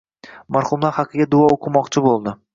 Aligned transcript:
Marhumlar 0.57 0.95
haqiga 0.95 1.29
duo 1.35 1.53
o‘qimoqchi 1.53 2.05
bo‘ldi. 2.09 2.37